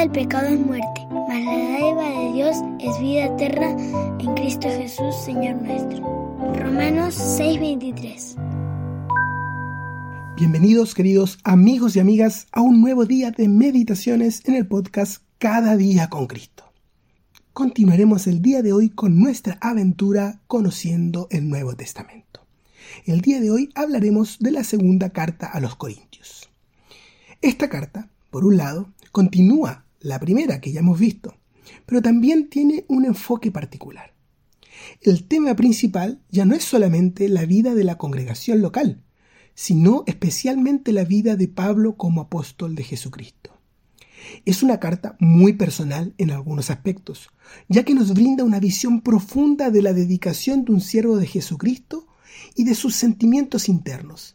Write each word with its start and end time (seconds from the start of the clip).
del 0.00 0.10
pecado 0.12 0.46
es 0.46 0.58
muerte, 0.58 1.06
mas 1.28 1.44
la 1.44 1.52
dádiva 1.52 2.08
de 2.08 2.32
Dios 2.32 2.56
es 2.78 2.98
vida 3.00 3.26
eterna 3.26 3.76
en 4.18 4.34
Cristo 4.34 4.66
Jesús, 4.66 5.14
Señor 5.26 5.56
nuestro. 5.60 6.00
Romanos 6.54 7.14
6:23 7.16 8.36
Bienvenidos 10.38 10.94
queridos 10.94 11.38
amigos 11.44 11.96
y 11.96 12.00
amigas 12.00 12.46
a 12.50 12.62
un 12.62 12.80
nuevo 12.80 13.04
día 13.04 13.30
de 13.30 13.46
meditaciones 13.48 14.40
en 14.46 14.54
el 14.54 14.66
podcast 14.66 15.22
Cada 15.36 15.76
día 15.76 16.08
con 16.08 16.26
Cristo. 16.26 16.72
Continuaremos 17.52 18.26
el 18.26 18.40
día 18.40 18.62
de 18.62 18.72
hoy 18.72 18.88
con 18.88 19.20
nuestra 19.20 19.58
aventura 19.60 20.40
conociendo 20.46 21.28
el 21.30 21.46
Nuevo 21.50 21.76
Testamento. 21.76 22.40
El 23.04 23.20
día 23.20 23.38
de 23.38 23.50
hoy 23.50 23.68
hablaremos 23.74 24.38
de 24.38 24.52
la 24.52 24.64
segunda 24.64 25.10
carta 25.10 25.44
a 25.46 25.60
los 25.60 25.76
Corintios. 25.76 26.48
Esta 27.42 27.68
carta, 27.68 28.08
por 28.30 28.46
un 28.46 28.56
lado, 28.56 28.88
continúa 29.12 29.84
la 30.00 30.18
primera 30.18 30.60
que 30.60 30.72
ya 30.72 30.80
hemos 30.80 30.98
visto, 30.98 31.36
pero 31.86 32.02
también 32.02 32.48
tiene 32.48 32.84
un 32.88 33.04
enfoque 33.04 33.50
particular. 33.50 34.14
El 35.02 35.24
tema 35.28 35.54
principal 35.54 36.22
ya 36.30 36.44
no 36.44 36.54
es 36.54 36.64
solamente 36.64 37.28
la 37.28 37.44
vida 37.44 37.74
de 37.74 37.84
la 37.84 37.98
congregación 37.98 38.62
local, 38.62 39.02
sino 39.54 40.04
especialmente 40.06 40.92
la 40.92 41.04
vida 41.04 41.36
de 41.36 41.48
Pablo 41.48 41.96
como 41.96 42.22
apóstol 42.22 42.74
de 42.74 42.84
Jesucristo. 42.84 43.58
Es 44.44 44.62
una 44.62 44.80
carta 44.80 45.16
muy 45.18 45.54
personal 45.54 46.14
en 46.18 46.30
algunos 46.30 46.70
aspectos, 46.70 47.28
ya 47.68 47.84
que 47.84 47.94
nos 47.94 48.14
brinda 48.14 48.44
una 48.44 48.60
visión 48.60 49.00
profunda 49.00 49.70
de 49.70 49.82
la 49.82 49.92
dedicación 49.92 50.64
de 50.64 50.72
un 50.72 50.80
siervo 50.80 51.16
de 51.16 51.26
Jesucristo 51.26 52.06
y 52.54 52.64
de 52.64 52.74
sus 52.74 52.94
sentimientos 52.94 53.68
internos, 53.68 54.34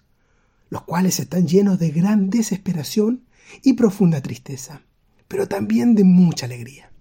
los 0.70 0.84
cuales 0.84 1.20
están 1.20 1.48
llenos 1.48 1.80
de 1.80 1.92
gran 1.92 2.30
desesperación 2.30 3.26
y 3.64 3.74
profunda 3.74 4.22
tristeza, 4.22 4.82
pero 5.28 5.48
también 5.48 5.96
de 5.96 6.04
mucha 6.04 6.46
alegría. 6.46 6.92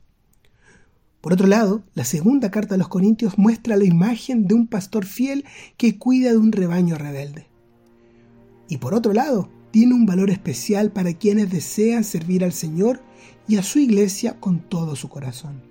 Por 1.21 1.33
otro 1.33 1.47
lado, 1.47 1.83
la 1.95 2.05
segunda 2.05 2.51
carta 2.51 2.75
a 2.75 2.79
los 2.79 2.89
Corintios 2.89 3.39
muestra 3.39 3.77
la 3.77 3.85
imagen 3.85 4.47
de 4.47 4.55
un 4.55 4.67
pastor 4.67 5.07
fiel 5.07 5.45
que 5.79 5.99
cuida 5.99 6.31
de 6.31 6.37
un 6.37 6.53
rebaño 6.53 6.97
rebelde. 6.97 7.47
Y 8.69 8.77
por 8.77 8.95
otro 8.95 9.13
lado, 9.13 9.49
tiene 9.71 9.95
un 9.95 10.07
valor 10.07 10.31
especial 10.31 10.93
para 10.93 11.15
quienes 11.15 11.51
desean 11.51 12.05
servir 12.05 12.45
al 12.45 12.53
Señor 12.53 13.01
y 13.49 13.57
a 13.57 13.63
su 13.63 13.79
iglesia 13.79 14.39
con 14.39 14.61
todo 14.61 14.97
su 14.97 15.09
corazón. 15.09 15.63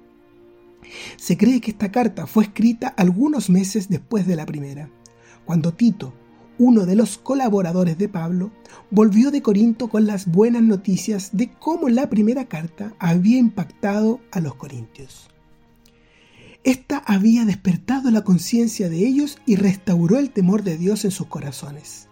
Se 1.17 1.37
cree 1.37 1.61
que 1.61 1.71
esta 1.71 1.91
carta 1.91 2.27
fue 2.27 2.45
escrita 2.45 2.87
algunos 2.87 3.49
meses 3.49 3.89
después 3.89 4.27
de 4.27 4.35
la 4.35 4.45
primera, 4.45 4.89
cuando 5.45 5.73
Tito, 5.73 6.13
uno 6.57 6.85
de 6.85 6.95
los 6.95 7.17
colaboradores 7.17 7.97
de 7.97 8.09
Pablo, 8.09 8.51
volvió 8.91 9.31
de 9.31 9.41
Corinto 9.41 9.87
con 9.89 10.05
las 10.05 10.27
buenas 10.27 10.61
noticias 10.61 11.29
de 11.33 11.51
cómo 11.51 11.89
la 11.89 12.09
primera 12.09 12.45
carta 12.45 12.93
había 12.99 13.37
impactado 13.37 14.19
a 14.31 14.39
los 14.39 14.55
corintios. 14.55 15.29
Esta 16.63 16.99
había 16.99 17.43
despertado 17.43 18.09
la 18.11 18.23
conciencia 18.23 18.89
de 18.89 19.05
ellos 19.05 19.37
y 19.45 19.57
restauró 19.57 20.17
el 20.17 20.29
temor 20.29 20.63
de 20.63 20.77
Dios 20.77 21.03
en 21.03 21.11
sus 21.11 21.27
corazones, 21.27 22.07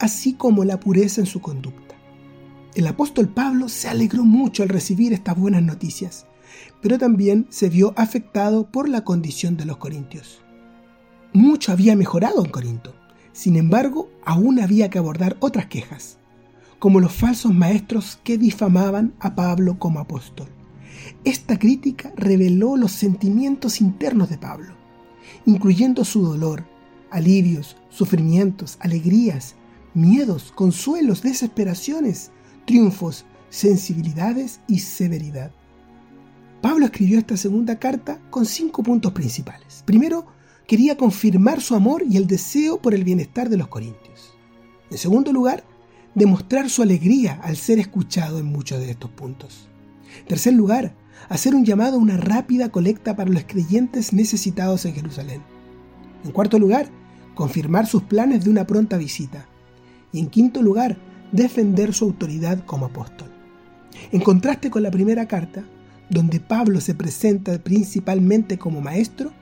así 0.00 0.32
como 0.32 0.64
la 0.64 0.80
pureza 0.80 1.20
en 1.20 1.26
su 1.26 1.40
conducta. 1.40 1.94
El 2.74 2.88
apóstol 2.88 3.28
Pablo 3.28 3.68
se 3.68 3.88
alegró 3.88 4.24
mucho 4.24 4.64
al 4.64 4.68
recibir 4.68 5.12
estas 5.12 5.38
buenas 5.38 5.62
noticias, 5.62 6.26
pero 6.82 6.98
también 6.98 7.46
se 7.50 7.68
vio 7.68 7.94
afectado 7.96 8.70
por 8.70 8.88
la 8.88 9.04
condición 9.04 9.56
de 9.56 9.64
los 9.64 9.76
corintios. 9.76 10.42
Mucho 11.32 11.70
había 11.70 11.94
mejorado 11.94 12.44
en 12.44 12.50
Corinto, 12.50 12.94
sin 13.34 13.56
embargo, 13.56 14.08
aún 14.24 14.60
había 14.60 14.88
que 14.88 14.98
abordar 14.98 15.36
otras 15.40 15.66
quejas, 15.66 16.18
como 16.78 17.00
los 17.00 17.12
falsos 17.12 17.52
maestros 17.52 18.20
que 18.22 18.38
difamaban 18.38 19.12
a 19.18 19.34
Pablo 19.34 19.76
como 19.78 19.98
apóstol. 19.98 20.46
Esta 21.24 21.58
crítica 21.58 22.12
reveló 22.16 22.76
los 22.76 22.92
sentimientos 22.92 23.80
internos 23.80 24.30
de 24.30 24.38
Pablo, 24.38 24.74
incluyendo 25.46 26.04
su 26.04 26.24
dolor, 26.24 26.64
alivios, 27.10 27.76
sufrimientos, 27.90 28.76
alegrías, 28.78 29.56
miedos, 29.94 30.52
consuelos, 30.54 31.20
desesperaciones, 31.22 32.30
triunfos, 32.66 33.24
sensibilidades 33.50 34.60
y 34.68 34.78
severidad. 34.78 35.50
Pablo 36.62 36.86
escribió 36.86 37.18
esta 37.18 37.36
segunda 37.36 37.80
carta 37.80 38.20
con 38.30 38.46
cinco 38.46 38.84
puntos 38.84 39.12
principales. 39.12 39.82
Primero, 39.84 40.24
quería 40.66 40.96
confirmar 40.96 41.60
su 41.60 41.74
amor 41.74 42.04
y 42.08 42.16
el 42.16 42.26
deseo 42.26 42.80
por 42.80 42.94
el 42.94 43.04
bienestar 43.04 43.48
de 43.48 43.56
los 43.56 43.68
corintios. 43.68 44.34
En 44.90 44.98
segundo 44.98 45.32
lugar, 45.32 45.64
demostrar 46.14 46.70
su 46.70 46.82
alegría 46.82 47.40
al 47.42 47.56
ser 47.56 47.78
escuchado 47.78 48.38
en 48.38 48.46
muchos 48.46 48.80
de 48.80 48.90
estos 48.90 49.10
puntos. 49.10 49.68
En 50.20 50.26
tercer 50.26 50.54
lugar, 50.54 50.94
hacer 51.28 51.54
un 51.54 51.64
llamado 51.64 51.96
a 51.96 52.00
una 52.00 52.16
rápida 52.16 52.70
colecta 52.70 53.16
para 53.16 53.30
los 53.30 53.44
creyentes 53.44 54.12
necesitados 54.12 54.84
en 54.84 54.94
Jerusalén. 54.94 55.42
En 56.24 56.30
cuarto 56.30 56.58
lugar, 56.58 56.88
confirmar 57.34 57.86
sus 57.86 58.02
planes 58.04 58.44
de 58.44 58.50
una 58.50 58.66
pronta 58.66 58.96
visita. 58.96 59.46
Y 60.12 60.20
en 60.20 60.28
quinto 60.28 60.62
lugar, 60.62 60.96
defender 61.32 61.92
su 61.92 62.04
autoridad 62.04 62.64
como 62.64 62.86
apóstol. 62.86 63.30
En 64.12 64.20
contraste 64.20 64.70
con 64.70 64.82
la 64.82 64.90
primera 64.90 65.26
carta, 65.26 65.64
donde 66.10 66.40
Pablo 66.40 66.80
se 66.80 66.94
presenta 66.94 67.58
principalmente 67.58 68.58
como 68.58 68.80
maestro, 68.80 69.32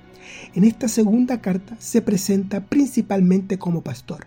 en 0.54 0.64
esta 0.64 0.88
segunda 0.88 1.40
carta 1.40 1.76
se 1.78 2.02
presenta 2.02 2.66
principalmente 2.66 3.58
como 3.58 3.82
pastor. 3.82 4.26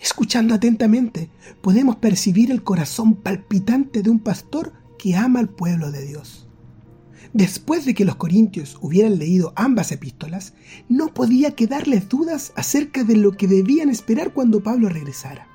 Escuchando 0.00 0.54
atentamente, 0.54 1.30
podemos 1.60 1.96
percibir 1.96 2.50
el 2.50 2.62
corazón 2.62 3.14
palpitante 3.14 4.02
de 4.02 4.10
un 4.10 4.20
pastor 4.20 4.72
que 4.98 5.16
ama 5.16 5.40
al 5.40 5.48
pueblo 5.48 5.90
de 5.90 6.06
Dios. 6.06 6.46
Después 7.32 7.84
de 7.84 7.94
que 7.94 8.04
los 8.04 8.16
corintios 8.16 8.78
hubieran 8.80 9.18
leído 9.18 9.52
ambas 9.54 9.92
epístolas, 9.92 10.54
no 10.88 11.14
podía 11.14 11.54
quedarles 11.54 12.08
dudas 12.08 12.52
acerca 12.56 13.04
de 13.04 13.16
lo 13.16 13.32
que 13.32 13.46
debían 13.46 13.88
esperar 13.88 14.32
cuando 14.32 14.62
Pablo 14.62 14.88
regresara. 14.88 15.46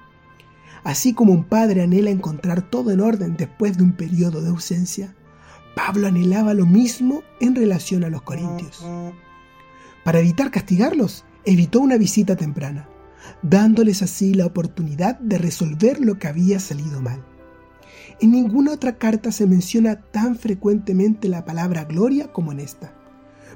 Así 0.84 1.14
como 1.14 1.34
un 1.34 1.44
padre 1.44 1.82
anhela 1.82 2.12
encontrar 2.12 2.70
todo 2.70 2.92
en 2.92 3.02
orden 3.02 3.36
después 3.36 3.78
de 3.78 3.84
un 3.84 3.94
periodo 3.94 4.42
de 4.42 4.50
ausencia, 4.50 5.16
Pablo 5.76 6.08
anhelaba 6.08 6.54
lo 6.54 6.66
mismo 6.66 7.24
en 7.42 7.56
relación 7.56 8.04
a 8.04 8.10
los 8.10 8.22
corintios. 8.22 8.86
Para 10.06 10.20
evitar 10.20 10.52
castigarlos, 10.52 11.26
evitó 11.46 11.82
una 11.82 11.98
visita 11.98 12.36
temprana, 12.36 12.88
dándoles 13.42 14.04
así 14.04 14.36
la 14.36 14.46
oportunidad 14.46 15.18
de 15.18 15.40
resolver 15.40 16.00
lo 16.00 16.20
que 16.20 16.28
había 16.28 16.60
salido 16.60 17.02
mal. 17.02 17.26
En 18.22 18.32
ninguna 18.32 18.74
otra 18.74 19.00
carta 19.00 19.32
se 19.32 19.48
menciona 19.48 20.04
tan 20.04 20.36
frecuentemente 20.36 21.28
la 21.28 21.44
palabra 21.44 21.86
gloria 21.86 22.32
como 22.32 22.52
en 22.52 22.60
esta. 22.60 22.94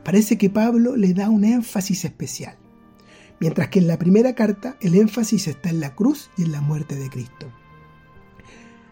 Parece 0.04 0.40
que 0.40 0.50
Pablo 0.50 0.96
le 0.96 1.14
da 1.14 1.30
un 1.30 1.44
énfasis 1.44 2.04
especial, 2.04 2.58
mientras 3.40 3.68
que 3.68 3.78
en 3.78 3.88
la 3.88 4.00
primera 4.00 4.34
carta 4.34 4.76
el 4.82 4.96
énfasis 4.96 5.48
está 5.48 5.70
en 5.70 5.80
la 5.80 5.94
cruz 5.94 6.32
y 6.36 6.46
en 6.46 6.52
la 6.52 6.62
muerte 6.62 6.96
de 6.96 7.12
Cristo. 7.12 7.46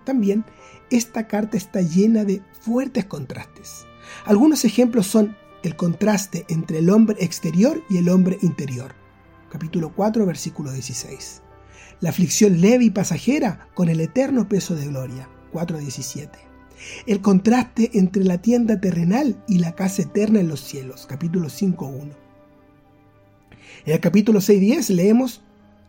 También 0.05 0.45
esta 0.91 1.25
carta 1.25 1.57
está 1.57 1.81
llena 1.81 2.23
de 2.23 2.43
fuertes 2.61 3.05
contrastes. 3.05 3.87
Algunos 4.25 4.63
ejemplos 4.63 5.07
son 5.07 5.35
el 5.67 5.75
contraste 5.75 6.45
entre 6.47 6.79
el 6.79 6.89
hombre 6.89 7.17
exterior 7.19 7.83
y 7.89 7.97
el 7.97 8.07
hombre 8.07 8.37
interior. 8.41 8.95
Capítulo 9.51 9.93
4, 9.93 10.25
versículo 10.25 10.71
16. 10.71 11.41
La 11.99 12.09
aflicción 12.09 12.61
leve 12.61 12.85
y 12.85 12.89
pasajera 12.89 13.67
con 13.75 13.89
el 13.89 13.99
eterno 13.99 14.47
peso 14.47 14.75
de 14.75 14.87
gloria. 14.87 15.29
4.17. 15.51 16.29
El 17.05 17.21
contraste 17.21 17.91
entre 17.93 18.23
la 18.23 18.37
tienda 18.41 18.79
terrenal 18.79 19.43
y 19.47 19.59
la 19.59 19.73
casa 19.73 20.03
eterna 20.03 20.39
en 20.39 20.47
los 20.47 20.61
cielos. 20.61 21.05
Capítulo 21.05 21.49
5.1. 21.49 22.13
En 23.85 23.93
el 23.93 23.99
capítulo 23.99 24.39
6.10 24.39 24.95
leemos 24.95 25.41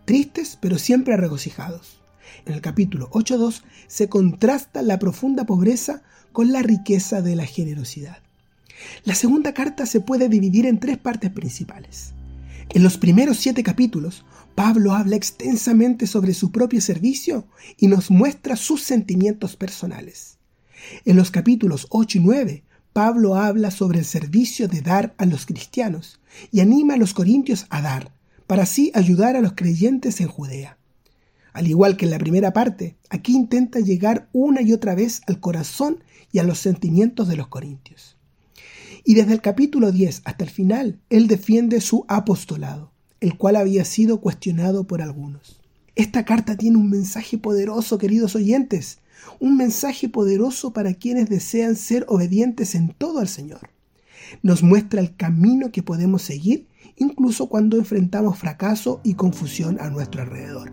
tristes 0.06 0.58
pero 0.60 0.78
siempre 0.78 1.16
regocijados. 1.16 2.02
En 2.46 2.54
el 2.54 2.60
capítulo 2.62 3.10
8.2 3.10 3.62
se 3.86 4.08
contrasta 4.08 4.82
la 4.82 4.98
profunda 4.98 5.46
pobreza 5.46 6.02
con 6.32 6.52
la 6.52 6.62
riqueza 6.62 7.22
de 7.22 7.36
la 7.36 7.46
generosidad. 7.46 8.18
La 9.04 9.14
segunda 9.14 9.54
carta 9.54 9.86
se 9.86 10.00
puede 10.00 10.28
dividir 10.28 10.66
en 10.66 10.80
tres 10.80 10.98
partes 10.98 11.30
principales. 11.30 12.12
En 12.70 12.82
los 12.82 12.98
primeros 12.98 13.38
siete 13.38 13.62
capítulos, 13.62 14.24
Pablo 14.54 14.92
habla 14.92 15.16
extensamente 15.16 16.06
sobre 16.06 16.34
su 16.34 16.52
propio 16.52 16.80
servicio 16.80 17.46
y 17.78 17.86
nos 17.86 18.10
muestra 18.10 18.56
sus 18.56 18.82
sentimientos 18.82 19.56
personales. 19.56 20.38
En 21.04 21.16
los 21.16 21.30
capítulos 21.30 21.86
8 21.90 22.18
y 22.18 22.20
9, 22.20 22.64
Pablo 22.92 23.36
habla 23.36 23.70
sobre 23.70 24.00
el 24.00 24.04
servicio 24.04 24.68
de 24.68 24.80
dar 24.80 25.14
a 25.18 25.24
los 25.24 25.46
cristianos 25.46 26.20
y 26.50 26.60
anima 26.60 26.94
a 26.94 26.96
los 26.98 27.14
corintios 27.14 27.66
a 27.70 27.80
dar, 27.80 28.12
para 28.46 28.64
así 28.64 28.90
ayudar 28.94 29.36
a 29.36 29.40
los 29.40 29.52
creyentes 29.52 30.20
en 30.20 30.28
Judea. 30.28 30.76
Al 31.52 31.66
igual 31.66 31.96
que 31.96 32.04
en 32.04 32.10
la 32.10 32.18
primera 32.18 32.52
parte, 32.52 32.96
aquí 33.08 33.34
intenta 33.34 33.80
llegar 33.80 34.28
una 34.32 34.60
y 34.60 34.72
otra 34.72 34.94
vez 34.94 35.22
al 35.26 35.40
corazón 35.40 36.04
y 36.32 36.40
a 36.40 36.42
los 36.44 36.58
sentimientos 36.58 37.28
de 37.28 37.36
los 37.36 37.48
corintios. 37.48 38.17
Y 39.08 39.14
desde 39.14 39.32
el 39.32 39.40
capítulo 39.40 39.90
10 39.90 40.20
hasta 40.26 40.44
el 40.44 40.50
final, 40.50 41.00
él 41.08 41.28
defiende 41.28 41.80
su 41.80 42.04
apostolado, 42.08 42.92
el 43.20 43.38
cual 43.38 43.56
había 43.56 43.86
sido 43.86 44.20
cuestionado 44.20 44.84
por 44.84 45.00
algunos. 45.00 45.62
Esta 45.96 46.26
carta 46.26 46.58
tiene 46.58 46.76
un 46.76 46.90
mensaje 46.90 47.38
poderoso, 47.38 47.96
queridos 47.96 48.36
oyentes, 48.36 48.98
un 49.40 49.56
mensaje 49.56 50.10
poderoso 50.10 50.74
para 50.74 50.92
quienes 50.92 51.30
desean 51.30 51.74
ser 51.76 52.04
obedientes 52.06 52.74
en 52.74 52.90
todo 52.90 53.20
al 53.20 53.28
Señor. 53.28 53.70
Nos 54.42 54.62
muestra 54.62 55.00
el 55.00 55.16
camino 55.16 55.72
que 55.72 55.82
podemos 55.82 56.20
seguir 56.20 56.66
incluso 56.96 57.48
cuando 57.48 57.78
enfrentamos 57.78 58.38
fracaso 58.38 59.00
y 59.04 59.14
confusión 59.14 59.78
a 59.80 59.88
nuestro 59.88 60.20
alrededor. 60.20 60.70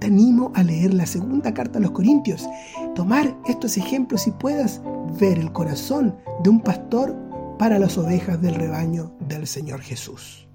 Te 0.00 0.08
animo 0.08 0.50
a 0.54 0.64
leer 0.64 0.92
la 0.92 1.06
segunda 1.06 1.54
carta 1.54 1.78
a 1.78 1.82
los 1.82 1.92
Corintios, 1.92 2.48
tomar 2.96 3.36
estos 3.46 3.76
ejemplos 3.76 4.26
y 4.26 4.32
puedas 4.32 4.80
ver 5.20 5.38
el 5.38 5.52
corazón 5.52 6.16
de 6.42 6.50
un 6.50 6.60
pastor 6.60 7.25
para 7.58 7.78
las 7.78 7.96
ovejas 7.98 8.40
del 8.40 8.54
rebaño 8.54 9.16
del 9.20 9.46
Señor 9.46 9.80
Jesús. 9.80 10.45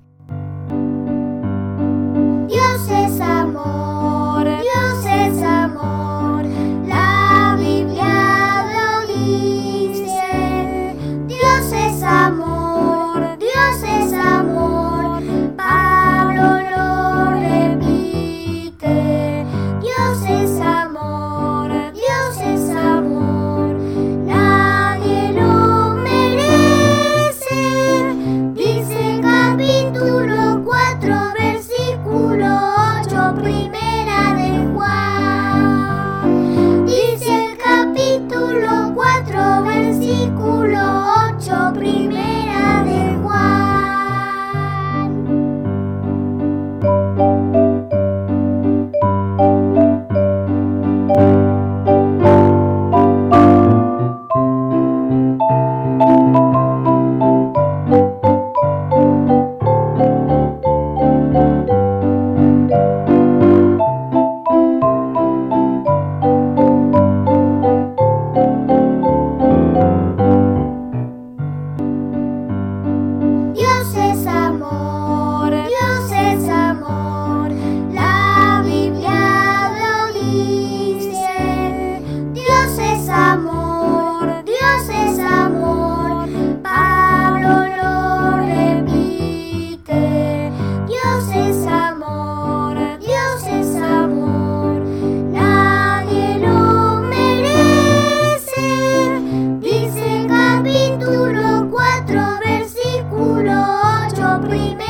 we 104.51 104.80